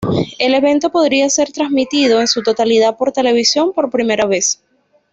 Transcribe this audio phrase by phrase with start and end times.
[0.39, 4.59] El evento podría ser transmitido en su totalidad por televisión por primera vez.